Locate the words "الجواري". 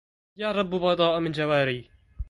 1.27-1.91